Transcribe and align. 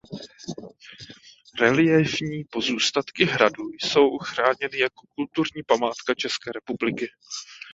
Reliéfní 1.59 2.43
pozůstatky 2.43 3.25
hradu 3.25 3.63
jsou 3.73 4.17
chráněny 4.17 4.77
jako 4.79 5.07
kulturní 5.15 5.63
památka 5.63 6.13
České 6.15 6.51
republiky. 6.51 7.07